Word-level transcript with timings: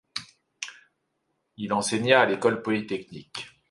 Il 1.57 1.73
enseigna 1.73 2.21
à 2.21 2.25
l'École 2.25 2.63
polytechnique. 2.63 3.45